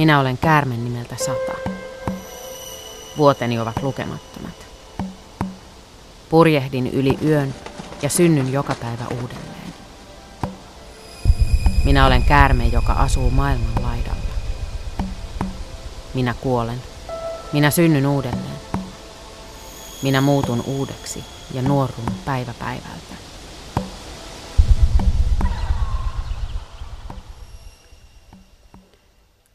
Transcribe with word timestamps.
Minä 0.00 0.20
olen 0.20 0.38
käärmen 0.38 0.84
nimeltä 0.84 1.16
Sata. 1.18 1.70
Vuoteni 3.16 3.60
ovat 3.60 3.82
lukemattomat. 3.82 4.66
Purjehdin 6.28 6.86
yli 6.86 7.18
yön 7.24 7.54
ja 8.02 8.08
synnyn 8.08 8.52
joka 8.52 8.74
päivä 8.74 9.04
uudelleen. 9.10 9.74
Minä 11.84 12.06
olen 12.06 12.22
käärme, 12.22 12.66
joka 12.66 12.92
asuu 12.92 13.30
maailman 13.30 13.82
laidalla. 13.82 14.34
Minä 16.14 16.34
kuolen. 16.40 16.82
Minä 17.52 17.70
synnyn 17.70 18.06
uudelleen. 18.06 18.60
Minä 20.02 20.20
muutun 20.20 20.64
uudeksi 20.66 21.24
ja 21.54 21.62
nuorun 21.62 22.06
päivä 22.24 22.54
päivältä. 22.58 23.29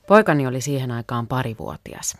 Poikani 0.07 0.47
oli 0.47 0.61
siihen 0.61 0.91
aikaan 0.91 1.27
parivuotias. 1.27 2.17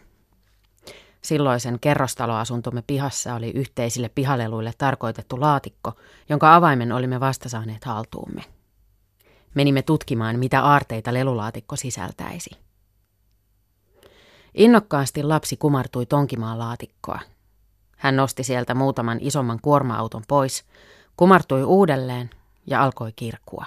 Silloisen 1.21 1.79
kerrostaloasuntomme 1.79 2.83
pihassa 2.87 3.35
oli 3.35 3.51
yhteisille 3.51 4.09
pihaleluille 4.09 4.73
tarkoitettu 4.77 5.41
laatikko, 5.41 5.93
jonka 6.29 6.55
avaimen 6.55 6.91
olimme 6.91 7.19
vasta 7.19 7.49
saaneet 7.49 7.83
haltuumme. 7.83 8.41
Menimme 9.55 9.81
tutkimaan, 9.81 10.39
mitä 10.39 10.61
aarteita 10.61 11.13
lelulaatikko 11.13 11.75
sisältäisi. 11.75 12.49
Innokkaasti 14.53 15.23
lapsi 15.23 15.57
kumartui 15.57 16.05
tonkimaan 16.05 16.59
laatikkoa. 16.59 17.19
Hän 17.97 18.15
nosti 18.15 18.43
sieltä 18.43 18.75
muutaman 18.75 19.17
isomman 19.21 19.59
kuorma-auton 19.61 20.23
pois, 20.27 20.63
kumartui 21.17 21.63
uudelleen 21.63 22.29
ja 22.67 22.83
alkoi 22.83 23.11
kirkua. 23.15 23.65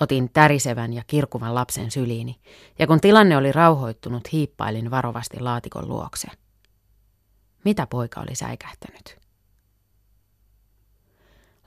Otin 0.00 0.30
tärisevän 0.32 0.92
ja 0.92 1.02
kirkuvan 1.06 1.54
lapsen 1.54 1.90
syliini, 1.90 2.40
ja 2.78 2.86
kun 2.86 3.00
tilanne 3.00 3.36
oli 3.36 3.52
rauhoittunut, 3.52 4.32
hiippailin 4.32 4.90
varovasti 4.90 5.40
laatikon 5.40 5.88
luokse. 5.88 6.28
Mitä 7.64 7.86
poika 7.86 8.20
oli 8.20 8.34
säikähtänyt? 8.34 9.18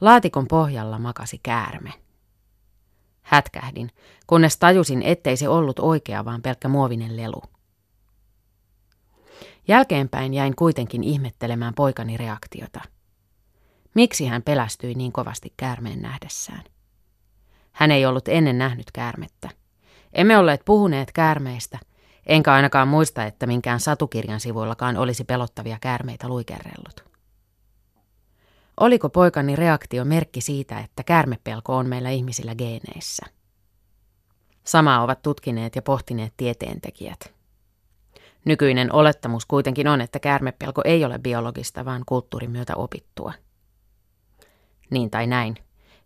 Laatikon 0.02 0.48
pohjalla 0.48 1.00
makasi 1.00 1.40
käärme. 1.44 1.94
Hätkähdin, 3.22 3.92
kunnes 4.28 4.58
tajusin, 4.58 5.02
ettei 5.04 5.38
se 5.38 5.50
ollut 5.50 5.80
oikea, 5.80 6.26
vaan 6.26 6.42
pelkkä 6.42 6.68
muovinen 6.68 7.18
lelu. 7.18 7.42
Jälkeenpäin 9.68 10.34
jäin 10.34 10.56
kuitenkin 10.56 11.04
ihmettelemään 11.04 11.74
poikani 11.74 12.18
reaktiota. 12.18 12.82
Miksi 13.96 14.26
hän 14.26 14.44
pelästyi 14.44 14.96
niin 14.96 15.12
kovasti 15.12 15.54
käärmeen 15.58 16.02
nähdessään? 16.02 16.64
Hän 17.72 17.92
ei 17.92 18.06
ollut 18.06 18.28
ennen 18.28 18.58
nähnyt 18.58 18.92
käärmettä. 18.94 19.50
Emme 20.14 20.38
olleet 20.38 20.62
puhuneet 20.66 21.12
käärmeistä, 21.12 21.80
enkä 22.26 22.54
ainakaan 22.54 22.88
muista, 22.88 23.26
että 23.26 23.48
minkään 23.48 23.80
satukirjan 23.80 24.40
sivuillakaan 24.40 24.98
olisi 24.98 25.24
pelottavia 25.24 25.78
käärmeitä 25.82 26.28
luikerrellut. 26.28 27.12
Oliko 28.78 29.10
poikani 29.10 29.56
reaktio 29.56 30.06
merkki 30.06 30.42
siitä, 30.42 30.80
että 30.80 31.04
käärmepelko 31.04 31.78
on 31.78 31.88
meillä 31.90 32.10
ihmisillä 32.10 32.56
geeneissä? 32.56 33.26
Samaa 34.64 35.04
ovat 35.04 35.22
tutkineet 35.22 35.76
ja 35.76 35.82
pohtineet 35.82 36.34
tieteentekijät. 36.38 37.34
Nykyinen 38.46 38.94
olettamus 38.94 39.46
kuitenkin 39.46 39.88
on, 39.88 40.02
että 40.02 40.20
käärmepelko 40.20 40.82
ei 40.86 41.06
ole 41.06 41.20
biologista, 41.20 41.86
vaan 41.86 42.04
kulttuurin 42.06 42.52
myötä 42.52 42.76
opittua. 42.76 43.34
Niin 44.90 45.10
tai 45.10 45.28
näin, 45.28 45.56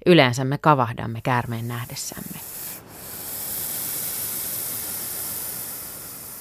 Yleensä 0.05 0.43
me 0.43 0.57
kavahdamme 0.57 1.21
käärmeen 1.21 1.67
nähdessämme. 1.67 2.39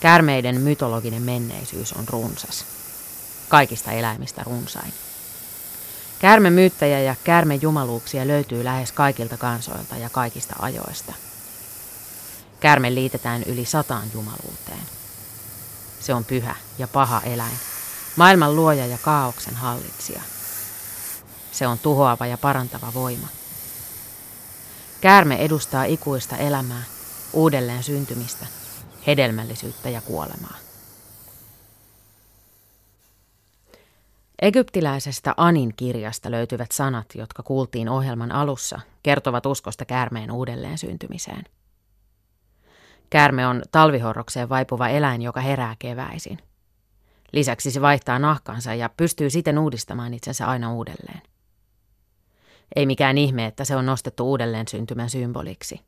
Käärmeiden 0.01 0.61
mytologinen 0.61 1.23
menneisyys 1.23 1.93
on 1.93 2.09
runsas. 2.09 2.65
Kaikista 3.49 3.93
eläimistä 3.93 4.43
runsain. 4.43 4.93
Käärmemyyttäjä 6.19 7.01
ja 7.01 7.15
käärmejumaluuksia 7.25 8.27
löytyy 8.27 8.65
lähes 8.65 8.93
kaikilta 8.93 9.37
kansoilta 9.37 9.97
ja 9.97 10.11
kaikista 10.11 10.55
ajoista. 10.59 11.13
Käärme 12.61 12.95
liitetään 12.95 13.43
yli 13.43 13.65
sataan 13.65 14.09
jumaluuteen. 14.15 14.87
Se 16.01 16.15
on 16.15 16.25
pyhä 16.25 16.57
ja 16.79 16.89
paha 16.89 17.21
eläin, 17.21 17.59
maailman 18.17 18.57
luoja 18.57 18.87
ja 18.87 18.99
kaauksen 18.99 19.55
hallitsija. 19.55 20.23
Se 21.53 21.67
on 21.67 21.79
tuhoava 21.79 22.27
ja 22.27 22.39
parantava 22.39 22.95
voima. 22.95 23.27
Käärme 25.05 25.37
edustaa 25.37 25.85
ikuista 25.85 26.37
elämää, 26.37 26.83
uudelleen 27.33 27.83
syntymistä, 27.83 28.47
hedelmällisyyttä 29.07 29.91
ja 29.91 30.01
kuolemaa. 30.01 30.57
Egyptiläisestä 34.43 35.35
Anin 35.37 35.75
kirjasta 35.77 36.31
löytyvät 36.31 36.73
sanat, 36.73 37.07
jotka 37.15 37.43
kuultiin 37.43 37.89
ohjelman 37.89 38.33
alussa, 38.33 38.81
kertovat 39.03 39.47
uskosta 39.47 39.85
käärmeen 39.85 40.31
uudelleen 40.31 40.79
syntymiseen. 40.79 41.45
Käärme 43.11 43.47
on 43.47 43.63
talvihorrokseen 43.73 44.49
vaipuva 44.49 44.89
eläin, 44.89 45.23
joka 45.23 45.41
herää 45.41 45.77
keväisin. 45.79 46.39
Lisäksi 47.33 47.71
se 47.71 47.81
vaihtaa 47.81 48.19
nahkansa 48.19 48.75
ja 48.75 48.91
pystyy 48.97 49.31
siten 49.31 49.59
uudistamaan 49.59 50.15
itsensä 50.15 50.47
aina 50.47 50.73
uudelleen. 50.73 51.34
Ei 52.77 52.87
mikään 52.87 53.19
ihme, 53.19 53.47
että 53.47 53.65
se 53.65 53.77
on 53.77 53.87
nostettu 53.87 54.31
uudelleen 54.31 54.69
syntymän 54.69 55.11
symboliksi. 55.11 55.81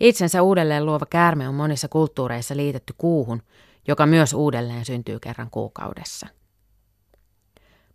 Itsensä 0.00 0.42
uudelleen 0.42 0.86
luova 0.86 1.06
käärme 1.10 1.48
on 1.48 1.54
monissa 1.54 1.88
kulttuureissa 1.88 2.56
liitetty 2.56 2.94
kuuhun, 2.98 3.42
joka 3.88 4.06
myös 4.06 4.32
uudelleen 4.32 4.84
syntyy 4.84 5.18
kerran 5.18 5.50
kuukaudessa. 5.50 6.26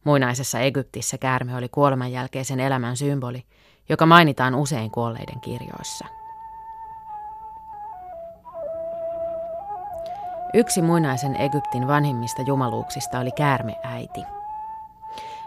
Muinaisessa 0.04 0.60
Egyptissä 0.60 1.18
käärme 1.18 1.56
oli 1.56 1.70
kuoleman 1.70 2.12
jälkeisen 2.12 2.60
elämän 2.60 2.98
symboli, 2.98 3.44
joka 3.90 4.06
mainitaan 4.06 4.56
usein 4.56 4.92
kuolleiden 4.92 5.42
kirjoissa. 5.42 6.06
Yksi 10.54 10.82
muinaisen 10.82 11.36
Egyptin 11.36 11.88
vanhimmista 11.88 12.42
jumaluuksista 12.42 13.20
oli 13.20 13.32
käärmeäiti. 13.32 14.22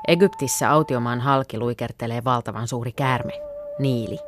Egyptissä 0.09 0.71
autiomaan 0.71 1.21
halki 1.21 1.59
luikertelee 1.59 2.25
valtavan 2.25 2.69
suuri 2.69 2.93
käärme, 2.93 3.33
Niili. 3.79 4.19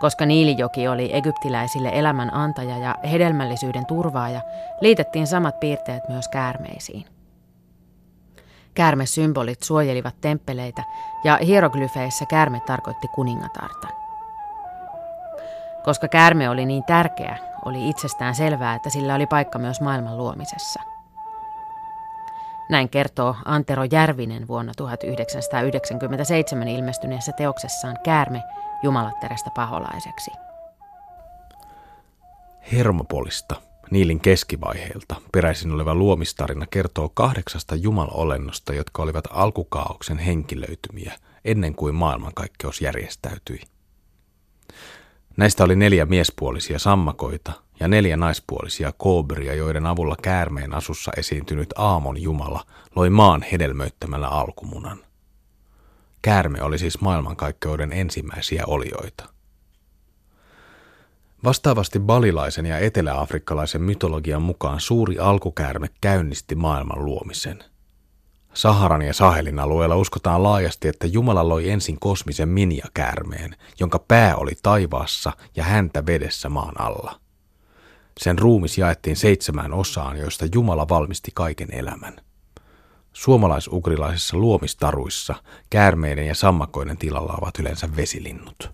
Koska 0.00 0.26
Niilijoki 0.26 0.88
oli 0.88 1.10
egyptiläisille 1.12 1.90
elämän 1.94 2.34
antaja 2.34 2.78
ja 2.78 2.96
hedelmällisyyden 3.10 3.86
turvaaja, 3.86 4.40
liitettiin 4.80 5.26
samat 5.26 5.60
piirteet 5.60 6.08
myös 6.08 6.28
käärmeisiin. 6.28 7.04
Käärmesymbolit 8.74 9.62
suojelivat 9.62 10.20
temppeleitä 10.20 10.82
ja 11.24 11.38
hieroglyfeissä 11.42 12.26
käärme 12.26 12.60
tarkoitti 12.60 13.08
kuningatarta. 13.08 13.88
Koska 15.84 16.08
käärme 16.08 16.50
oli 16.50 16.66
niin 16.66 16.84
tärkeä, 16.84 17.38
oli 17.64 17.88
itsestään 17.88 18.34
selvää, 18.34 18.74
että 18.74 18.90
sillä 18.90 19.14
oli 19.14 19.26
paikka 19.26 19.58
myös 19.58 19.80
maailman 19.80 20.18
luomisessa– 20.18 20.82
näin 22.70 22.88
kertoo 22.88 23.36
Antero 23.44 23.84
Järvinen 23.92 24.48
vuonna 24.48 24.72
1997 24.76 26.68
ilmestyneessä 26.68 27.32
teoksessaan 27.32 27.96
Käärme 28.04 28.42
Jumalatterästä 28.82 29.50
paholaiseksi. 29.54 30.30
Hermopolista, 32.72 33.56
Niilin 33.90 34.20
keskivaiheilta, 34.20 35.16
peräisin 35.32 35.72
oleva 35.72 35.94
luomistarina 35.94 36.66
kertoo 36.66 37.08
kahdeksasta 37.08 37.74
jumalolennosta, 37.74 38.74
jotka 38.74 39.02
olivat 39.02 39.24
alkukaauksen 39.30 40.18
henkilöitymiä 40.18 41.12
ennen 41.44 41.74
kuin 41.74 41.94
maailmankaikkeus 41.94 42.80
järjestäytyi. 42.80 43.60
Näistä 45.36 45.64
oli 45.64 45.76
neljä 45.76 46.06
miespuolisia 46.06 46.78
sammakoita 46.78 47.52
ja 47.80 47.88
neljä 47.88 48.16
naispuolisia 48.16 48.92
koobria, 48.96 49.54
joiden 49.54 49.86
avulla 49.86 50.16
käärmeen 50.22 50.74
asussa 50.74 51.12
esiintynyt 51.16 51.68
Aamon 51.76 52.22
Jumala 52.22 52.64
loi 52.96 53.10
maan 53.10 53.44
hedelmöittämällä 53.52 54.28
alkumunan. 54.28 54.98
Käärme 56.22 56.62
oli 56.62 56.78
siis 56.78 57.00
maailmankaikkeuden 57.00 57.92
ensimmäisiä 57.92 58.62
olioita. 58.66 59.24
Vastaavasti 61.44 61.98
balilaisen 61.98 62.66
ja 62.66 62.78
eteläafrikkalaisen 62.78 63.82
mytologian 63.82 64.42
mukaan 64.42 64.80
suuri 64.80 65.18
alkukäärme 65.18 65.88
käynnisti 66.00 66.54
maailman 66.54 67.04
luomisen– 67.04 67.64
Saharan 68.58 69.02
ja 69.02 69.14
Sahelin 69.14 69.58
alueella 69.58 69.96
uskotaan 69.96 70.42
laajasti, 70.42 70.88
että 70.88 71.06
Jumala 71.06 71.48
loi 71.48 71.70
ensin 71.70 72.00
kosmisen 72.00 72.48
minjakäärmeen, 72.48 73.56
jonka 73.80 73.98
pää 73.98 74.36
oli 74.36 74.52
taivaassa 74.62 75.32
ja 75.56 75.64
häntä 75.64 76.06
vedessä 76.06 76.48
maan 76.48 76.80
alla. 76.80 77.20
Sen 78.18 78.38
ruumis 78.38 78.78
jaettiin 78.78 79.16
seitsemään 79.16 79.74
osaan, 79.74 80.16
joista 80.16 80.44
Jumala 80.54 80.88
valmisti 80.88 81.30
kaiken 81.34 81.74
elämän. 81.74 82.16
Suomalaisukrilaisissa 83.12 84.36
luomistaruissa 84.36 85.34
käärmeiden 85.70 86.26
ja 86.26 86.34
sammakoiden 86.34 86.96
tilalla 86.96 87.34
ovat 87.40 87.58
yleensä 87.58 87.96
vesilinnut. 87.96 88.70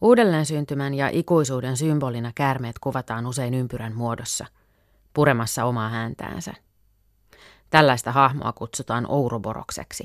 Uudelleen 0.00 0.46
syntymän 0.46 0.94
ja 0.94 1.08
ikuisuuden 1.08 1.76
symbolina 1.76 2.32
käärmeet 2.34 2.78
kuvataan 2.78 3.26
usein 3.26 3.54
ympyrän 3.54 3.96
muodossa, 3.96 4.46
puremassa 5.12 5.64
omaa 5.64 5.88
hääntäänsä. 5.88 6.54
Tällaista 7.70 8.12
hahmoa 8.12 8.52
kutsutaan 8.52 9.06
Ouroborokseksi. 9.08 10.04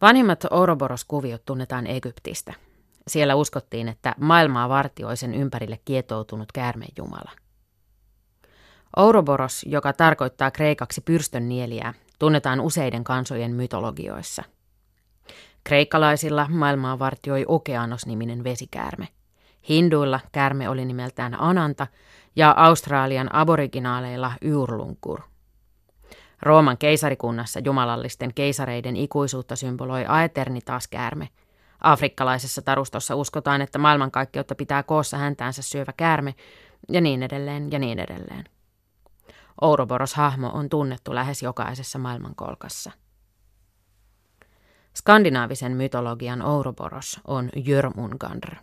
Vanhimmat 0.00 0.44
Ouroboros-kuviot 0.50 1.44
tunnetaan 1.44 1.86
Egyptistä. 1.86 2.54
Siellä 3.06 3.34
uskottiin, 3.34 3.88
että 3.88 4.14
maailmaa 4.20 4.68
vartioi 4.68 5.16
sen 5.16 5.34
ympärille 5.34 5.78
kietoutunut 5.84 6.52
käärmejumala. 6.52 7.30
Ouroboros, 8.96 9.62
joka 9.68 9.92
tarkoittaa 9.92 10.50
kreikaksi 10.50 11.00
pyrstön 11.00 11.48
nieliä, 11.48 11.94
tunnetaan 12.18 12.60
useiden 12.60 13.04
kansojen 13.04 13.54
mytologioissa. 13.54 14.42
Kreikkalaisilla 15.64 16.46
maailmaa 16.50 16.98
vartioi 16.98 17.44
Okeanos-niminen 17.48 18.44
vesikäärme. 18.44 19.08
Hinduilla 19.68 20.20
käärme 20.32 20.68
oli 20.68 20.84
nimeltään 20.84 21.40
Ananta 21.40 21.86
ja 22.36 22.54
Australian 22.56 23.34
aboriginaaleilla 23.34 24.32
Yrlunkur. 24.42 25.20
Rooman 26.42 26.78
keisarikunnassa 26.78 27.60
jumalallisten 27.64 28.34
keisareiden 28.34 28.96
ikuisuutta 28.96 29.56
symboloi 29.56 30.04
Aeternitas 30.08 30.88
käärme. 30.88 31.28
Afrikkalaisessa 31.82 32.62
tarustossa 32.62 33.14
uskotaan, 33.14 33.62
että 33.62 33.78
maailmankaikkeutta 33.78 34.54
pitää 34.54 34.82
koossa 34.82 35.16
häntäänsä 35.16 35.62
syövä 35.62 35.92
käärme, 35.96 36.34
ja 36.88 37.00
niin 37.00 37.22
edelleen 37.22 37.72
ja 37.72 37.78
niin 37.78 37.98
edelleen. 37.98 38.44
Ouroboros-hahmo 39.60 40.50
on 40.54 40.68
tunnettu 40.68 41.14
lähes 41.14 41.42
jokaisessa 41.42 41.98
maailmankolkassa. 41.98 42.90
Skandinaavisen 44.96 45.72
mytologian 45.72 46.42
Ouroboros 46.42 47.20
on 47.26 47.50
Jörmungandr. 47.56 48.54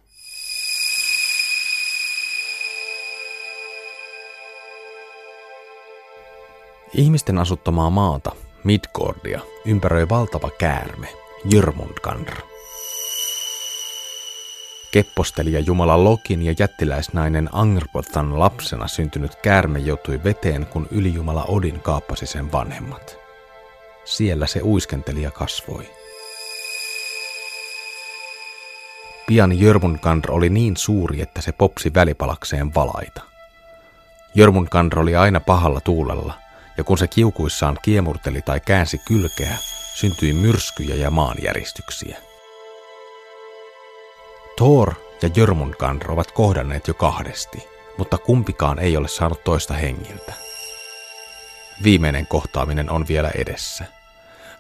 Ihmisten 6.94 7.38
asuttamaa 7.38 7.89
maata, 7.89 8.31
Midgordia, 8.63 9.39
ympäröi 9.66 10.10
valtava 10.10 10.50
käärme, 10.50 11.07
Jörmungandr. 11.54 12.49
Keppostelija 14.92 15.60
Jumala 15.60 16.04
Lokin 16.04 16.42
ja 16.42 16.54
jättiläisnainen 16.60 17.50
Angrbotan 17.52 18.40
lapsena 18.40 18.88
syntynyt 18.88 19.36
käärme 19.36 19.80
joutui 19.80 20.24
veteen, 20.24 20.66
kun 20.66 20.88
ylijumala 20.92 21.46
Odin 21.48 21.80
kaappasi 21.80 22.26
sen 22.26 22.52
vanhemmat. 22.52 23.18
Siellä 24.06 24.48
se 24.48 24.62
uiskenteli 24.62 25.22
ja 25.22 25.32
kasvoi. 25.32 25.90
Pian 29.28 29.60
Jörmungandr 29.60 30.32
oli 30.32 30.50
niin 30.50 30.78
suuri, 30.78 31.22
että 31.22 31.42
se 31.42 31.52
popsi 31.52 31.94
välipalakseen 31.94 32.76
valaita. 32.76 33.22
Jörmungandr 34.36 35.00
oli 35.00 35.16
aina 35.16 35.40
pahalla 35.40 35.82
tuulella, 35.82 36.34
ja 36.78 36.84
kun 36.84 36.98
se 36.98 37.08
kiukuissaan 37.08 37.78
kiemurteli 37.82 38.42
tai 38.42 38.60
käänsi 38.60 38.98
kylkeä, 39.08 39.58
syntyi 39.96 40.34
myrskyjä 40.34 40.96
ja 40.96 41.12
maanjäristyksiä. 41.12 42.29
Thor 44.60 44.94
ja 45.22 45.30
Jörmungandr 45.36 46.12
ovat 46.12 46.32
kohdanneet 46.32 46.88
jo 46.88 46.94
kahdesti, 46.94 47.68
mutta 47.98 48.18
kumpikaan 48.18 48.80
ei 48.80 48.98
ole 48.98 49.08
saanut 49.08 49.44
toista 49.44 49.74
hengiltä. 49.74 50.34
Viimeinen 51.84 52.28
kohtaaminen 52.28 52.90
on 52.90 53.06
vielä 53.08 53.32
edessä. 53.36 53.86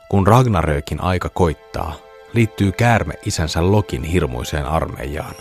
Kun 0.09 0.27
Ragnarökin 0.27 1.01
aika 1.01 1.29
koittaa, 1.29 1.95
liittyy 2.33 2.71
käärme 2.71 3.13
isänsä 3.25 3.71
Lokin 3.71 4.03
hirmuiseen 4.03 4.65
armeijaan. 4.65 5.35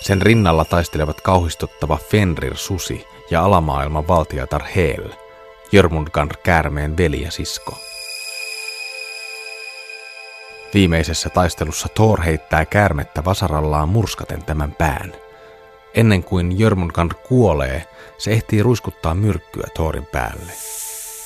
Sen 0.00 0.22
rinnalla 0.22 0.64
taistelevat 0.64 1.20
kauhistuttava 1.20 1.98
Fenrir 2.10 2.56
Susi 2.56 3.06
ja 3.30 3.44
alamaailman 3.44 4.08
valtiatar 4.08 4.62
Hel, 4.76 5.08
Jörmungandr 5.72 6.36
käärmeen 6.42 6.96
veli 6.96 7.22
ja 7.22 7.30
sisko. 7.30 7.89
Viimeisessä 10.74 11.30
taistelussa 11.30 11.88
Thor 11.94 12.20
heittää 12.20 12.64
käärmettä 12.64 13.24
vasarallaan 13.24 13.88
murskaten 13.88 14.44
tämän 14.44 14.72
pään. 14.72 15.12
Ennen 15.94 16.24
kuin 16.24 16.58
Jörmungandr 16.58 17.14
kuolee, 17.28 17.86
se 18.18 18.30
ehtii 18.30 18.62
ruiskuttaa 18.62 19.14
myrkkyä 19.14 19.66
Thorin 19.74 20.06
päälle. 20.12 20.52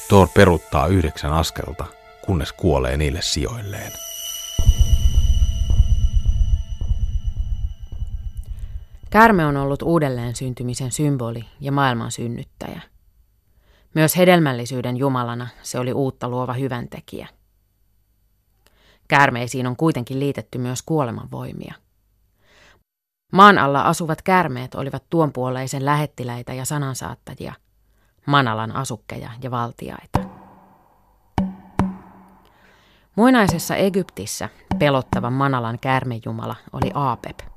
Thor 0.08 0.29
peruttaa 0.35 0.87
yhdeksän 0.87 1.32
askelta, 1.32 1.85
kunnes 2.26 2.52
kuolee 2.52 2.96
niille 2.96 3.23
sijoilleen. 3.23 3.93
Kärme 9.11 9.46
on 9.46 9.56
ollut 9.56 9.82
uudelleen 9.82 10.37
syntymisen 10.37 10.93
symboli 10.93 11.44
ja 11.61 11.73
maailman 11.73 12.12
synnyttäjä. 12.12 12.81
Myös 13.94 14.17
hedelmällisyyden 14.17 14.96
jumalana 14.96 15.49
se 15.62 15.79
oli 15.79 15.93
uutta 15.93 16.29
luova 16.29 16.52
hyväntekijä. 16.52 17.29
Käärmeisiin 19.09 19.67
on 19.67 19.77
kuitenkin 19.77 20.21
liitetty 20.21 20.59
myös 20.59 20.83
kuoleman 20.83 21.31
voimia. 21.31 21.75
Maan 23.33 23.59
alla 23.59 23.81
asuvat 23.81 24.23
kärmeet 24.23 24.75
olivat 24.75 25.05
tuonpuoleisen 25.11 25.85
lähettiläitä 25.85 26.55
ja 26.55 26.65
sanansaattajia, 26.65 27.53
Manalan 28.27 28.73
asukkeja 28.73 29.31
ja 29.43 29.51
valtiaita. 29.51 30.21
Muinaisessa 33.17 33.77
Egyptissä 33.77 34.49
pelottava 34.79 35.31
Manalan 35.31 35.79
kärmejumala 35.79 36.56
oli 36.73 36.91
Aapep– 36.95 37.39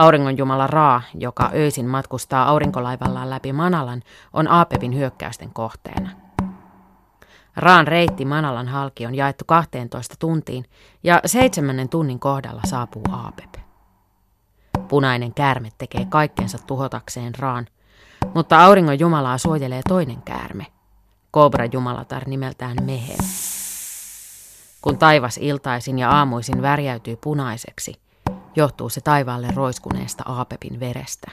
Auringonjumala 0.00 0.66
Raa, 0.66 1.02
joka 1.14 1.50
öisin 1.54 1.86
matkustaa 1.86 2.48
aurinkolaivallaan 2.48 3.30
läpi 3.30 3.52
Manalan, 3.52 4.02
on 4.32 4.48
Aapepin 4.48 4.94
hyökkäysten 4.94 5.50
kohteena. 5.52 6.10
Raan 7.56 7.88
reitti 7.88 8.24
Manalan 8.24 8.68
halki 8.68 9.06
on 9.06 9.14
jaettu 9.14 9.44
12 9.46 10.14
tuntiin 10.18 10.64
ja 11.02 11.20
seitsemännen 11.26 11.88
tunnin 11.88 12.20
kohdalla 12.20 12.62
saapuu 12.64 13.02
Aapep. 13.12 13.54
Punainen 14.88 15.34
käärme 15.34 15.68
tekee 15.78 16.04
kaikkensa 16.04 16.58
tuhotakseen 16.66 17.34
Raan, 17.38 17.66
mutta 18.34 18.64
auringon 18.64 18.98
jumalaa 18.98 19.38
suojelee 19.38 19.80
toinen 19.88 20.22
käärme, 20.22 20.66
Kobra 21.30 21.64
jumalatar 21.64 22.28
nimeltään 22.28 22.76
Mehe. 22.82 23.16
Kun 24.82 24.98
taivas 24.98 25.38
iltaisin 25.38 25.98
ja 25.98 26.10
aamuisin 26.10 26.62
värjäytyy 26.62 27.16
punaiseksi– 27.16 27.94
johtuu 28.56 28.88
se 28.88 29.00
taivaalle 29.00 29.48
roiskuneesta 29.54 30.22
Aapepin 30.26 30.80
verestä. 30.80 31.30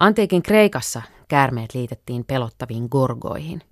Antiikin 0.00 0.42
Kreikassa 0.42 1.02
käärmeet 1.28 1.74
liitettiin 1.74 2.24
pelottaviin 2.24 2.88
gorgoihin. 2.90 3.62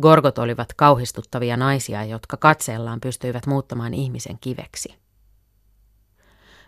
Gorgot 0.00 0.38
olivat 0.38 0.72
kauhistuttavia 0.76 1.56
naisia, 1.56 2.04
jotka 2.04 2.36
katseellaan 2.36 3.00
pystyivät 3.00 3.46
muuttamaan 3.46 3.94
ihmisen 3.94 4.38
kiveksi. 4.40 4.94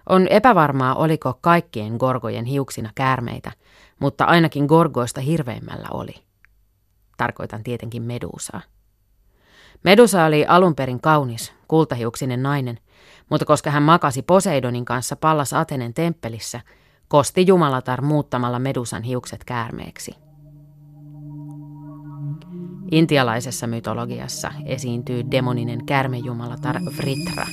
On 0.09 0.27
epävarmaa, 0.31 0.95
oliko 0.95 1.39
kaikkien 1.41 1.97
gorgojen 1.97 2.45
hiuksina 2.45 2.91
käärmeitä, 2.95 3.53
mutta 3.99 4.25
ainakin 4.25 4.67
gorgoista 4.67 5.21
hirveimmällä 5.21 5.89
oli. 5.93 6.15
Tarkoitan 7.17 7.63
tietenkin 7.63 8.03
Medusaa. 8.03 8.61
Medusa 9.85 10.25
oli 10.25 10.47
alun 10.47 10.75
perin 10.75 11.01
kaunis, 11.01 11.53
kultahiuksinen 11.69 12.43
nainen, 12.43 12.79
mutta 13.31 13.47
koska 13.47 13.71
hän 13.71 13.83
makasi 13.83 14.23
Poseidonin 14.23 14.85
kanssa 14.85 15.17
Pallas 15.17 15.53
Atenen 15.53 15.95
temppelissä, 15.95 16.61
kosti 17.13 17.47
Jumalatar 17.47 18.03
muuttamalla 18.03 18.59
Medusan 18.59 19.03
hiukset 19.03 19.45
käärmeeksi. 19.45 20.15
Intialaisessa 22.91 23.67
mytologiassa 23.67 24.53
esiintyy 24.67 25.31
demoninen 25.31 25.87
käärmejumalatar 25.87 26.81
Fritra. 26.91 27.47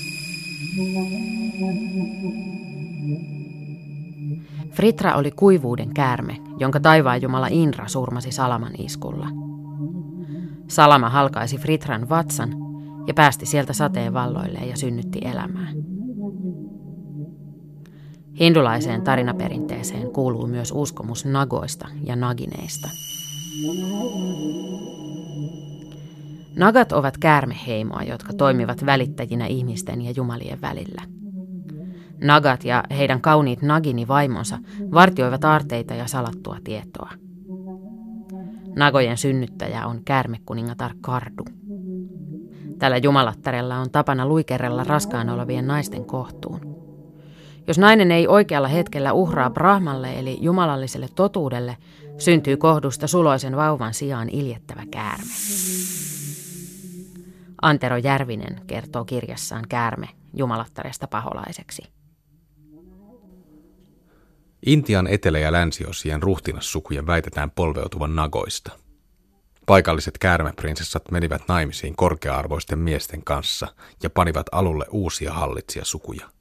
Fritra 4.72 5.16
oli 5.16 5.32
kuivuuden 5.32 5.94
käärme, 5.94 6.38
jonka 6.58 6.80
taivaan 6.80 7.22
jumala 7.22 7.48
Inra 7.48 7.88
surmasi 7.88 8.32
Salaman 8.32 8.74
iskulla– 8.78 9.28
Salama 10.68 11.10
halkaisi 11.10 11.58
Fritran 11.58 12.10
vatsan 12.10 12.50
ja 13.08 13.14
päästi 13.14 13.46
sieltä 13.46 13.74
sateen 13.74 14.14
valloille 14.14 14.60
ja 14.60 14.78
synnytti 14.78 15.20
elämää. 15.22 15.72
Hindulaiseen 18.40 19.02
tarinaperinteeseen 19.02 20.12
kuuluu 20.12 20.48
myös 20.48 20.72
uskomus 20.76 21.26
nagoista 21.26 21.88
ja 22.04 22.16
nagineista. 22.16 22.90
Nagat 26.56 26.92
ovat 26.92 27.18
käärmeheimoa, 27.18 28.04
jotka 28.04 28.34
toimivat 28.34 28.86
välittäjinä 28.86 29.46
ihmisten 29.46 30.02
ja 30.02 30.12
jumalien 30.16 30.62
välillä. 30.62 31.02
Nagat 32.22 32.66
ja 32.66 32.84
heidän 32.90 33.22
kauniit 33.22 33.62
nagini-vaimonsa 33.62 34.60
vartioivat 34.94 35.46
aarteita 35.46 35.94
ja 35.94 36.08
salattua 36.08 36.58
tietoa. 36.64 37.12
Nagojen 38.76 39.18
synnyttäjä 39.18 39.88
on 39.88 40.02
käärmekuningatar 40.06 40.92
Kardu. 41.02 41.44
Tällä 42.80 42.98
jumalattarella 42.98 43.78
on 43.78 43.92
tapana 43.92 44.28
luikerella 44.28 44.84
raskaan 44.84 45.30
olevien 45.30 45.68
naisten 45.68 46.06
kohtuun. 46.06 46.79
Jos 47.70 47.78
nainen 47.78 48.12
ei 48.12 48.28
oikealla 48.28 48.68
hetkellä 48.68 49.14
uhraa 49.14 49.50
Brahmalle 49.50 50.20
eli 50.20 50.38
jumalalliselle 50.42 51.10
totuudelle, 51.16 51.78
syntyy 52.18 52.58
kohdusta 52.58 53.08
suloisen 53.08 53.56
vauvan 53.56 53.94
sijaan 53.94 54.30
iljettävä 54.30 54.84
käärme. 54.92 55.32
Antero 57.62 57.98
Järvinen 57.98 58.62
kertoo 58.68 59.06
kirjassaan 59.06 59.66
Käärme 59.70 60.08
jumalattaresta 60.34 61.08
paholaiseksi. 61.08 61.82
Intian 64.66 65.08
etelä- 65.08 65.40
ja 65.40 65.52
länsiosien 65.52 66.24
ruhtinassukujen 66.24 67.08
väitetään 67.08 67.52
polveutuvan 67.52 68.16
nagoista. 68.16 68.72
Paikalliset 69.66 70.18
käärmeprinsessat 70.18 71.12
menivät 71.12 71.42
naimisiin 71.48 71.96
korkea-arvoisten 71.96 72.80
miesten 72.80 73.24
kanssa 73.24 73.68
ja 74.04 74.10
panivat 74.10 74.46
alulle 74.52 74.86
uusia 74.92 75.34
hallitsijasukuja. 75.34 76.39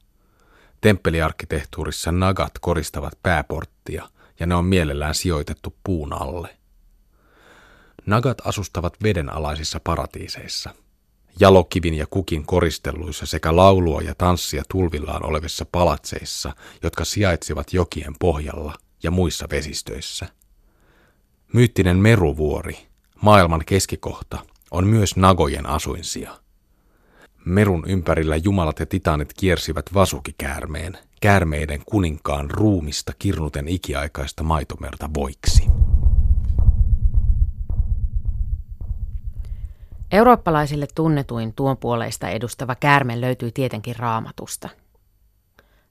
Temppeliarkkitehtuurissa 0.81 2.11
nagat 2.11 2.51
koristavat 2.61 3.13
pääporttia 3.23 4.09
ja 4.39 4.47
ne 4.47 4.55
on 4.55 4.65
mielellään 4.65 5.15
sijoitettu 5.15 5.75
puun 5.83 6.13
alle. 6.13 6.57
Nagat 8.05 8.37
asustavat 8.45 8.93
vedenalaisissa 9.03 9.79
paratiiseissa– 9.83 10.73
Jalokivin 11.39 11.93
ja 11.93 12.07
kukin 12.09 12.45
koristelluissa 12.45 13.25
sekä 13.25 13.55
laulua 13.55 14.01
ja 14.01 14.15
tanssia 14.15 14.63
tulvillaan 14.71 15.25
olevissa 15.25 15.65
palatseissa, 15.71 16.55
jotka 16.83 17.05
sijaitsivat 17.05 17.73
jokien 17.73 18.13
pohjalla 18.19 18.73
ja 19.03 19.11
muissa 19.11 19.47
vesistöissä. 19.51 20.27
Myyttinen 21.53 21.97
meruvuori, 21.97 22.77
maailman 23.21 23.63
keskikohta, 23.65 24.39
on 24.71 24.87
myös 24.87 25.15
Nagojen 25.15 25.65
asuinsia. 25.65 26.39
Merun 27.45 27.83
ympärillä 27.87 28.35
jumalat 28.35 28.79
ja 28.79 28.85
titaanit 28.85 29.33
kiersivät 29.33 29.85
vasukikäärmeen, 29.93 30.97
käärmeiden 31.21 31.81
kuninkaan 31.85 32.51
ruumista 32.51 33.13
kirnuten 33.19 33.67
ikiaikaista 33.67 34.43
maitomerta 34.43 35.09
voiksi. 35.13 35.63
Eurooppalaisille 40.11 40.87
tunnetuin 40.95 41.53
tuon 41.53 41.77
puoleista 41.77 42.29
edustava 42.29 42.75
käärme 42.75 43.21
löytyy 43.21 43.51
tietenkin 43.51 43.95
raamatusta. 43.95 44.69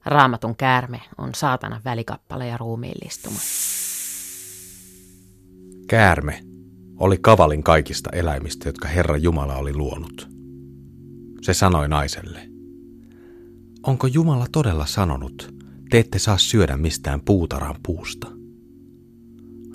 Raamatun 0.04 0.56
käärme 0.56 1.00
on 1.18 1.34
saatana 1.34 1.80
välikappale 1.84 2.46
ja 2.46 2.56
ruumiillistuma. 2.56 3.38
Käärme 5.88 6.40
oli 6.98 7.18
kavalin 7.20 7.62
kaikista 7.62 8.10
eläimistä, 8.12 8.68
jotka 8.68 8.88
Herra 8.88 9.16
Jumala 9.16 9.56
oli 9.56 9.74
luonut. 9.74 10.37
Se 11.48 11.54
sanoi 11.54 11.88
naiselle, 11.88 12.40
onko 13.82 14.06
Jumala 14.06 14.46
todella 14.52 14.86
sanonut, 14.86 15.54
te 15.90 15.98
ette 15.98 16.18
saa 16.18 16.38
syödä 16.38 16.76
mistään 16.76 17.20
puutarhan 17.20 17.76
puusta? 17.82 18.28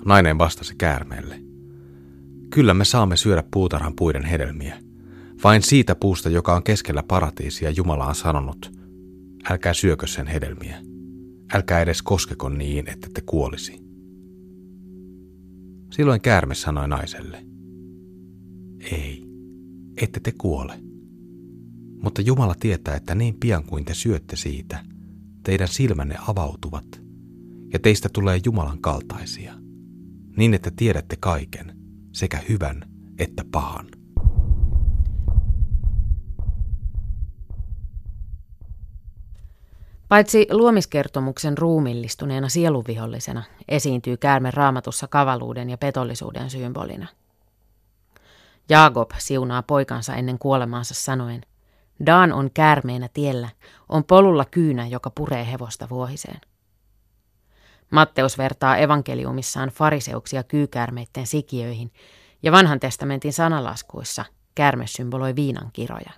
Nainen 0.04 0.38
vastasi 0.38 0.74
käärmeelle, 0.78 1.40
Kyllä 2.50 2.74
me 2.74 2.84
saamme 2.84 3.16
syödä 3.16 3.44
puutarhan 3.50 3.94
puiden 3.96 4.24
hedelmiä. 4.24 4.80
Vain 5.44 5.62
siitä 5.62 5.94
puusta, 5.94 6.28
joka 6.28 6.54
on 6.54 6.62
keskellä 6.62 7.02
paratiisia, 7.02 7.70
Jumala 7.70 8.06
on 8.06 8.14
sanonut, 8.14 8.72
älkää 9.50 9.74
syökö 9.74 10.06
sen 10.06 10.26
hedelmiä. 10.26 10.82
Älkää 11.54 11.80
edes 11.80 12.02
koskeko 12.02 12.48
niin, 12.48 12.90
että 12.90 13.08
te 13.14 13.20
kuolisi. 13.20 13.80
Silloin 15.92 16.20
käärme 16.20 16.54
sanoi 16.54 16.88
naiselle, 16.88 17.46
ei, 18.92 19.24
ette 19.96 20.20
te 20.20 20.32
kuole. 20.38 20.83
Mutta 22.04 22.20
Jumala 22.20 22.54
tietää, 22.60 22.94
että 22.96 23.14
niin 23.14 23.34
pian 23.40 23.64
kuin 23.64 23.84
te 23.84 23.94
syötte 23.94 24.36
siitä, 24.36 24.84
teidän 25.42 25.68
silmänne 25.68 26.16
avautuvat 26.28 27.00
ja 27.72 27.78
teistä 27.78 28.08
tulee 28.12 28.40
Jumalan 28.44 28.80
kaltaisia, 28.80 29.54
niin 30.36 30.54
että 30.54 30.70
tiedätte 30.76 31.16
kaiken– 31.20 31.76
sekä 32.14 32.38
hyvän 32.48 32.84
että 33.18 33.44
pahan. 33.52 33.86
Paitsi 40.08 40.46
luomiskertomuksen 40.50 41.58
ruumillistuneena 41.58 42.48
sieluvihollisena 42.48 43.42
esiintyy 43.68 44.16
käärme 44.16 44.50
raamatussa 44.50 45.08
kavaluuden 45.08 45.70
ja 45.70 45.78
petollisuuden 45.78 46.50
symbolina. 46.50 47.06
Jaakob 48.68 49.10
siunaa 49.18 49.62
poikansa 49.62 50.14
ennen 50.14 50.38
kuolemaansa 50.38 50.94
sanoen, 50.94 51.40
Daan 52.06 52.32
on 52.32 52.50
käärmeenä 52.54 53.08
tiellä, 53.14 53.48
on 53.88 54.04
polulla 54.04 54.44
kyynä, 54.44 54.86
joka 54.86 55.10
puree 55.10 55.52
hevosta 55.52 55.88
vuohiseen. 55.88 56.40
Matteus 57.90 58.38
vertaa 58.38 58.76
evankeliumissaan 58.76 59.68
fariseuksia 59.68 60.42
kyykäärmeiden 60.42 61.26
sikiöihin, 61.26 61.92
ja 62.42 62.52
vanhan 62.52 62.80
testamentin 62.80 63.32
sanalaskuissa 63.32 64.24
käärme 64.54 64.86
symboloi 64.86 65.36
viinan 65.36 65.70
kiroja. 65.72 66.10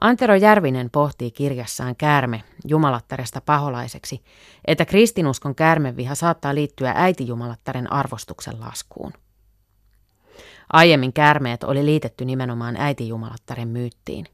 Antero 0.00 0.34
Järvinen 0.34 0.90
pohtii 0.90 1.30
kirjassaan 1.30 1.96
käärme 1.96 2.42
jumalattaresta 2.68 3.40
paholaiseksi, 3.40 4.24
että 4.64 4.84
kristinuskon 4.84 5.54
käärmeviha 5.54 6.14
saattaa 6.14 6.54
liittyä 6.54 6.92
äitijumalattaren 6.96 7.92
arvostuksen 7.92 8.60
laskuun. 8.60 9.12
Aiemmin 10.72 11.12
käärmeet 11.12 11.64
oli 11.64 11.84
liitetty 11.84 12.24
nimenomaan 12.24 12.76
äitijumalattaren 12.76 13.68
myyttiin. 13.68 14.26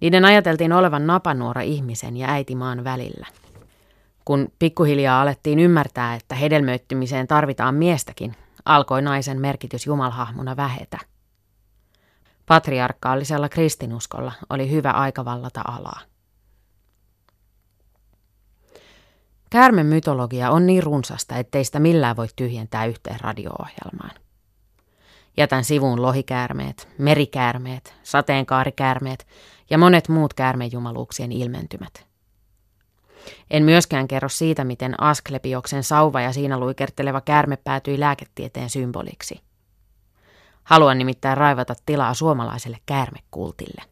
Niiden 0.00 0.24
ajateltiin 0.24 0.72
olevan 0.72 1.06
napanuora 1.06 1.60
ihmisen 1.60 2.16
ja 2.16 2.28
äitimaan 2.28 2.84
välillä– 2.84 3.26
kun 4.24 4.52
pikkuhiljaa 4.58 5.22
alettiin 5.22 5.58
ymmärtää, 5.58 6.14
että 6.14 6.34
hedelmöittymiseen 6.34 7.26
tarvitaan 7.26 7.74
miestäkin, 7.74 8.36
alkoi 8.64 9.02
naisen 9.02 9.40
merkitys 9.40 9.86
jumalhahmona 9.86 10.56
vähetä. 10.56 10.98
Patriarkaalisella 12.46 13.48
kristinuskolla 13.48 14.32
oli 14.50 14.70
hyvä 14.70 14.90
aika 14.90 15.24
vallata 15.24 15.62
alaa. 15.68 16.00
Käärmen 19.50 19.86
mytologia 19.86 20.50
on 20.50 20.66
niin 20.66 20.82
runsasta, 20.82 21.36
ettei 21.36 21.64
sitä 21.64 21.78
millään 21.78 22.16
voi 22.16 22.28
tyhjentää 22.36 22.86
yhteen 22.86 23.20
radio-ohjelmaan. 23.20 24.10
Jätän 25.40 25.64
sivuun 25.64 26.02
lohikäärmeet, 26.02 26.88
merikäärmeet, 26.98 27.94
sateenkaarikäärmeet 28.02 29.26
ja 29.70 29.78
monet 29.78 30.08
muut 30.08 30.34
käärmejumaluuksien 30.34 31.32
ilmentymät– 31.32 31.92
en 33.50 33.64
myöskään 33.64 34.08
kerro 34.08 34.28
siitä, 34.28 34.64
miten 34.64 35.02
Asklepioksen 35.02 35.84
sauva 35.84 36.20
ja 36.20 36.32
siinä 36.32 36.58
luikerteleva 36.58 37.20
käärme 37.20 37.56
päätyi 37.56 38.00
lääketieteen 38.00 38.70
symboliksi. 38.70 39.40
Haluan 40.64 40.98
nimittäin 40.98 41.36
raivata 41.36 41.74
tilaa 41.86 42.14
suomalaiselle 42.14 42.78
käärmekultille. 42.86 43.82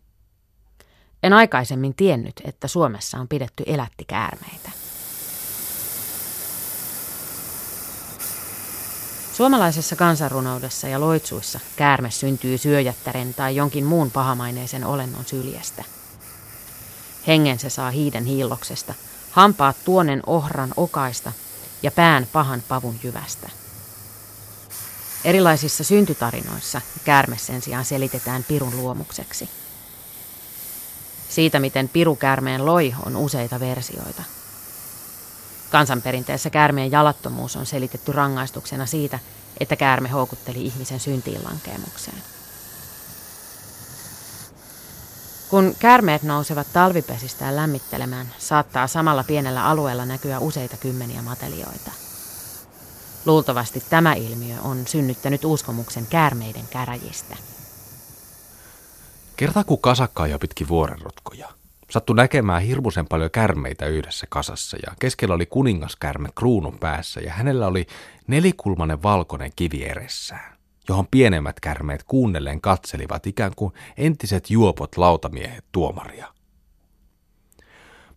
En 1.23 1.33
aikaisemmin 1.33 1.95
tiennyt, 1.95 2.41
että 2.45 2.69
Suomessa 2.69 3.19
on 3.19 3.29
pidetty 3.29 3.65
elättikäärmeitä. 3.67 4.71
Suomalaisessa 9.39 9.97
kansanrunoudessa 9.97 10.89
ja 10.89 11.01
loitsuissa 11.01 11.61
käärme 11.77 12.11
syntyy 12.11 12.59
syöjättären 12.59 13.35
tai 13.35 13.57
jonkin 13.57 13.85
muun 13.85 14.11
pahamaineisen 14.11 14.85
olennon 14.85 15.25
syljestä. 15.27 15.85
Hengen 17.27 17.59
se 17.59 17.71
saa 17.71 17.91
hiiden 17.91 18.25
hiilloksesta– 18.25 18.95
hampaat 19.31 19.77
tuonen 19.85 20.23
ohran 20.27 20.75
okaista 20.77 21.33
ja 21.83 21.91
pään 21.91 22.27
pahan 22.33 22.63
pavun 22.69 23.01
jyvästä. 23.03 23.49
Erilaisissa 25.25 25.85
syntytarinoissa 25.85 26.81
käärme 27.05 27.39
sen 27.39 27.63
sijaan 27.63 27.85
selitetään 27.85 28.45
pirun 28.45 28.77
luomukseksi. 28.77 29.49
Siitä, 31.29 31.61
miten 31.61 31.89
piru 31.89 32.17
käärmeen 32.17 32.67
loi, 32.67 32.95
on 33.07 33.17
useita 33.17 33.61
versioita. 33.61 34.23
Kansanperinteessä 35.71 36.51
käärmeen 36.51 36.91
jalattomuus 36.91 37.57
on 37.57 37.67
selitetty 37.67 38.13
rangaistuksena 38.13 38.87
siitä, 38.87 39.19
että 39.61 39.77
käärme 39.77 40.09
houkutteli 40.09 40.63
ihmisen 40.63 41.01
syntiin 41.01 41.45
lankeemukseen. 41.45 42.23
Kun 45.49 45.75
käärmeet 45.79 46.23
nousevat 46.23 46.67
talvipesistään 46.73 47.57
lämmittelemään, 47.57 48.33
saattaa 48.39 48.87
samalla 48.87 49.25
pienellä 49.25 49.65
alueella 49.65 50.05
näkyä 50.05 50.39
useita 50.39 50.77
kymmeniä 50.77 51.23
matelioita. 51.23 51.91
Luultavasti 53.27 53.83
tämä 53.91 54.13
ilmiö 54.15 54.57
on 54.63 54.87
synnyttänyt 54.87 55.45
uskomuksen 55.45 56.07
käärmeiden 56.07 56.69
käräjistä. 56.71 57.37
Kerta 59.37 59.65
kun 59.65 59.81
kasakkaa 59.81 60.27
ja 60.27 60.39
pitki 60.39 60.69
vuorenrotkoja. 60.69 61.49
Sattui 61.91 62.17
näkemään 62.17 62.63
hirmuisen 62.63 63.07
paljon 63.07 63.31
kärmeitä 63.31 63.87
yhdessä 63.87 64.27
kasassa 64.31 64.77
ja 64.87 64.93
keskellä 64.99 65.35
oli 65.35 65.47
kuningaskärme 65.47 66.29
kruunun 66.35 66.79
päässä 66.79 67.21
ja 67.21 67.33
hänellä 67.33 67.67
oli 67.67 67.87
nelikulmainen 68.27 69.03
valkoinen 69.03 69.53
kivi 69.57 69.85
eressään. 69.85 70.59
johon 70.89 71.07
pienemmät 71.11 71.61
kärmeet 71.61 72.03
kuunnellen 72.03 72.61
katselivat 72.61 73.27
ikään 73.27 73.53
kuin 73.57 73.73
entiset 73.97 74.51
juopot 74.51 74.97
lautamiehet 74.97 75.65
tuomaria. 75.73 76.35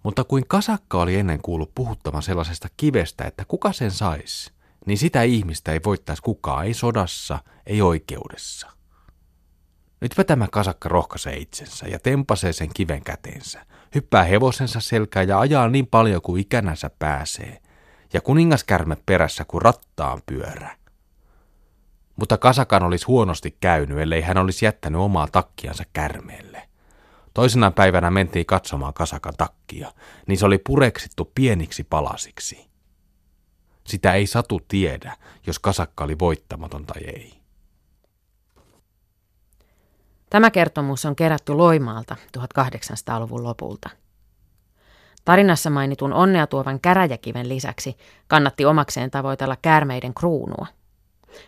Mutta 0.04 0.24
kuin 0.24 0.48
kasakka 0.48 1.01
oli 1.01 1.16
ennen 1.16 1.42
kuullut 1.42 1.75
puhuttavan 1.75 2.24
sellaisesta 2.24 2.68
kivestä, 2.78 3.24
että 3.24 3.46
kuka 3.48 3.74
sen 3.74 3.92
saisi, 3.92 4.51
niin 4.86 4.98
sitä 4.98 5.24
ihmistä 5.24 5.72
ei 5.72 5.80
voittaisi 5.86 6.22
kukaan, 6.22 6.66
ei 6.66 6.74
sodassa, 6.74 7.40
ei 7.66 7.82
oikeudessa. 7.82 8.81
Nytpä 10.01 10.24
tämä 10.24 10.48
kasakka 10.51 10.89
rohkaisee 10.89 11.38
itsensä 11.38 11.88
ja 11.88 12.00
tempasee 12.00 12.53
sen 12.53 12.70
kiven 12.74 13.03
käteensä, 13.03 13.65
hyppää 13.96 14.24
hevosensa 14.24 14.79
selkään 14.79 15.27
ja 15.27 15.39
ajaa 15.39 15.70
niin 15.70 15.88
paljon 15.88 16.22
kuin 16.22 16.41
ikänänsä 16.41 16.89
pääsee, 17.00 17.62
ja 18.13 18.22
kuningaskärme 18.22 18.98
perässä 19.05 19.46
kuin 19.46 19.62
rattaan 19.62 20.22
pyörä. 20.25 20.77
Mutta 22.15 22.38
kasakan 22.38 22.84
olisi 22.84 23.05
huonosti 23.05 23.58
käynyt, 23.60 23.98
ellei 23.98 24.22
hän 24.22 24.38
olisi 24.38 24.65
jättänyt 24.65 25.01
omaa 25.01 25.27
takkiansa 25.27 25.84
kärmeelle. 25.93 26.70
Toisena 27.34 27.72
päivänä 27.72 28.12
mentiin 28.12 28.46
katsomaan 28.46 28.93
kasakan 28.93 29.34
takkia, 29.38 29.93
niin 30.27 30.38
se 30.38 30.46
oli 30.46 30.58
pureksittu 30.58 31.31
pieniksi 31.36 31.84
palasiksi. 31.84 32.70
Sitä 33.88 34.13
ei 34.13 34.27
satu 34.27 34.62
tiedä, 34.67 35.17
jos 35.48 35.60
kasakka 35.60 36.03
oli 36.03 36.20
voittamaton 36.20 36.86
tai 36.86 37.01
ei. 37.03 37.41
Tämä 40.32 40.52
kertomus 40.52 41.06
on 41.06 41.16
kerätty 41.16 41.54
Loimaalta 41.54 42.16
1800-luvun 42.38 43.44
lopulta. 43.44 43.90
Tarinassa 45.26 45.70
mainitun 45.70 46.14
onnea 46.14 46.48
tuovan 46.48 46.80
käräjäkiven 46.80 47.50
lisäksi 47.50 47.98
kannatti 48.28 48.66
omakseen 48.66 49.12
tavoitella 49.12 49.58
käärmeiden 49.62 50.14
kruunua. 50.14 50.68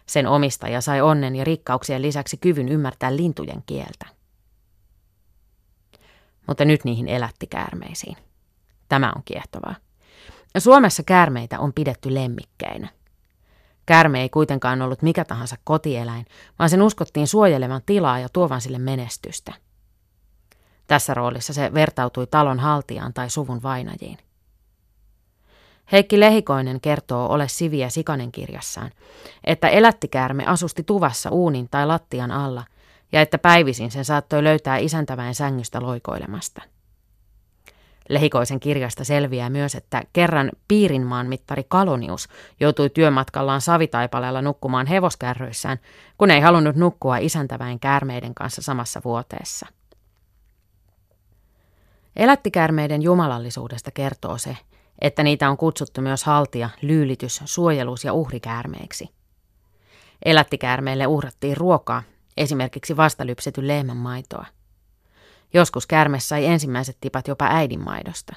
Sen 0.06 0.28
omistaja 0.28 0.82
sai 0.82 1.02
onnen 1.02 1.36
ja 1.36 1.44
rikkauksien 1.44 2.02
lisäksi 2.02 2.38
kyvyn 2.38 2.70
ymmärtää 2.70 3.16
lintujen 3.16 3.64
kieltä. 3.66 4.06
Mutta 6.48 6.66
nyt 6.66 6.84
niihin 6.84 7.08
elätti 7.08 7.48
käärmeisiin. 7.48 8.18
Tämä 8.90 9.12
on 9.16 9.22
kiehtovaa. 9.26 9.76
Suomessa 10.58 11.04
käärmeitä 11.04 11.60
on 11.60 11.74
pidetty 11.74 12.14
lemmikkeinä. 12.14 12.90
Kärme 13.86 14.22
ei 14.22 14.30
kuitenkaan 14.30 14.82
ollut 14.82 15.02
mikä 15.02 15.26
tahansa 15.26 15.56
kotieläin, 15.64 16.26
vaan 16.60 16.70
sen 16.70 16.82
uskottiin 16.82 17.28
suojelevan 17.28 17.82
tilaa 17.86 18.20
ja 18.20 18.30
tuovan 18.30 18.62
sille 18.62 18.80
menestystä. 18.80 19.54
Tässä 20.88 21.14
roolissa 21.14 21.54
se 21.54 21.74
vertautui 21.74 22.28
talon 22.28 22.60
haltijaan 22.60 23.14
tai 23.14 23.30
suvun 23.30 23.64
vainajiin. 23.64 24.18
Heikki 25.92 26.20
Lehikoinen 26.20 26.82
kertoo 26.82 27.34
Ole 27.34 27.48
Siviä 27.48 27.90
Sikanen 27.90 28.32
kirjassaan, 28.32 28.92
että 29.44 29.70
elättikäärme 29.70 30.46
asusti 30.46 30.84
tuvassa 30.84 31.30
uunin 31.30 31.70
tai 31.70 31.88
lattian 31.88 32.32
alla 32.32 32.64
ja 33.12 33.22
että 33.22 33.38
päivisin 33.38 33.92
sen 33.92 34.06
saattoi 34.06 34.44
löytää 34.44 34.78
isäntäväen 34.78 35.36
sängystä 35.36 35.82
loikoilemasta. 35.82 36.62
Lehikoisen 38.10 38.60
kirjasta 38.60 39.04
selviää 39.04 39.50
myös, 39.50 39.76
että 39.76 40.04
kerran 40.14 40.52
Piirinmaan 40.68 41.28
mittari 41.28 41.64
Kalonius 41.68 42.28
joutui 42.60 42.90
työmatkallaan 42.90 43.62
Savitaipaleella 43.62 44.42
nukkumaan 44.42 44.88
hevoskärryissään, 44.88 45.78
kun 46.18 46.32
ei 46.32 46.42
halunnut 46.42 46.76
nukkua 46.76 47.18
isäntäväen 47.18 47.80
käärmeiden 47.80 48.36
kanssa 48.36 48.62
samassa 48.62 49.02
vuoteessa. 49.06 49.68
Elättikärmeiden 52.16 53.02
jumalallisuudesta 53.02 53.92
kertoo 53.92 54.38
se, 54.38 54.58
että 55.02 55.24
niitä 55.24 55.50
on 55.50 55.58
kutsuttu 55.58 56.02
myös 56.02 56.24
haltia, 56.24 56.70
lyylitys, 56.82 57.42
suojelus 57.46 58.04
ja 58.04 58.14
uhrikäärmeiksi. 58.14 59.10
Elättikäärmeille 60.26 61.08
uhrattiin 61.08 61.58
ruokaa, 61.58 62.04
esimerkiksi 62.38 62.98
vastalypsetyn 62.98 63.68
lehmän 63.68 63.98
maitoa. 63.98 64.46
Joskus 65.54 65.88
käärme 65.88 66.20
sai 66.20 66.46
ensimmäiset 66.46 66.98
tipat 67.02 67.28
jopa 67.28 67.46
äidinmaidosta. 67.50 68.36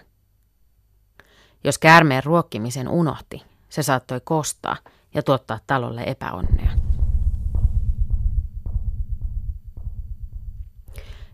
Jos 1.64 1.78
käärmeen 1.78 2.24
ruokkimisen 2.24 2.88
unohti, 2.88 3.42
se 3.68 3.82
saattoi 3.82 4.20
kostaa 4.24 4.76
ja 5.14 5.22
tuottaa 5.22 5.58
talolle 5.66 6.02
epäonnea. 6.06 6.70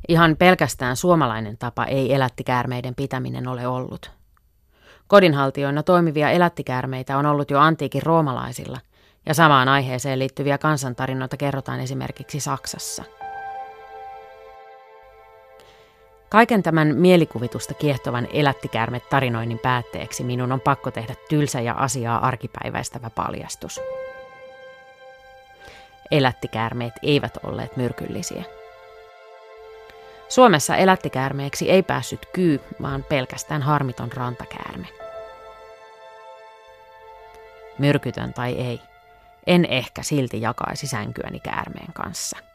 Ihan 0.08 0.36
pelkästään 0.36 0.96
suomalainen 0.96 1.58
tapa 1.58 1.84
ei 1.84 2.14
elättikäärmeiden 2.14 2.94
pitäminen 2.94 3.48
ole 3.48 3.66
ollut. 3.66 4.10
Kodinhaltijoina 5.06 5.82
toimivia 5.82 6.30
elättikäärmeitä 6.30 7.18
on 7.18 7.26
ollut 7.26 7.50
jo 7.50 7.58
antiikin 7.58 8.02
roomalaisilla, 8.02 8.78
ja 9.26 9.34
samaan 9.34 9.68
aiheeseen 9.68 10.18
liittyviä 10.18 10.58
kansantarinoita 10.58 11.36
kerrotaan 11.36 11.80
esimerkiksi 11.80 12.40
Saksassa– 12.40 13.04
Kaiken 16.32 16.62
tämän 16.62 16.96
mielikuvitusta 16.96 17.74
kiehtovan 17.74 18.28
elättikäärmet 18.32 19.08
tarinoinnin 19.08 19.58
päätteeksi 19.58 20.24
minun 20.24 20.52
on 20.52 20.60
pakko 20.60 20.90
tehdä 20.90 21.14
tylsä 21.28 21.60
ja 21.60 21.74
asiaa 21.74 22.26
arkipäiväistävä 22.26 23.10
paljastus. 23.10 23.80
Elättikäärmeet 26.10 26.92
eivät 27.02 27.38
olleet 27.42 27.76
myrkyllisiä. 27.76 28.44
Suomessa 30.28 30.76
elättikäärmeeksi 30.76 31.70
ei 31.70 31.82
päässyt 31.82 32.26
kyy, 32.32 32.60
vaan 32.82 33.04
pelkästään 33.04 33.62
harmiton 33.62 34.12
rantakäärme. 34.12 34.86
Myrkytön 37.78 38.34
tai 38.34 38.52
ei, 38.52 38.80
en 39.46 39.64
ehkä 39.64 40.02
silti 40.02 40.40
jakaisi 40.40 40.86
sänkyäni 40.86 41.40
käärmeen 41.40 41.92
kanssa. 41.92 42.51